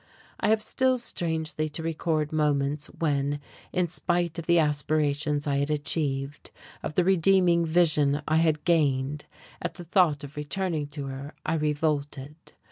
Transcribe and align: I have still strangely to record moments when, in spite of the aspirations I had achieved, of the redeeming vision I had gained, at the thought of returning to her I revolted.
I 0.39 0.47
have 0.47 0.63
still 0.63 0.97
strangely 0.97 1.69
to 1.69 1.83
record 1.83 2.31
moments 2.31 2.87
when, 2.87 3.39
in 3.71 3.87
spite 3.87 4.39
of 4.39 4.47
the 4.47 4.57
aspirations 4.57 5.45
I 5.45 5.57
had 5.57 5.69
achieved, 5.69 6.49
of 6.81 6.95
the 6.95 7.03
redeeming 7.03 7.67
vision 7.67 8.23
I 8.27 8.37
had 8.37 8.65
gained, 8.65 9.27
at 9.61 9.75
the 9.75 9.83
thought 9.83 10.23
of 10.23 10.37
returning 10.37 10.87
to 10.87 11.05
her 11.05 11.35
I 11.45 11.53
revolted. 11.53 12.33